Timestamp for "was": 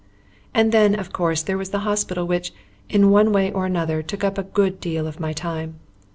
1.59-1.69